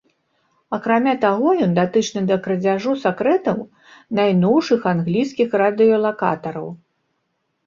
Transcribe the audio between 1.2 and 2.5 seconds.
таго ён датычны да